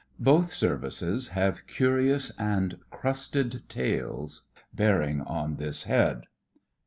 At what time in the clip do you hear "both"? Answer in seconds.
0.17-0.51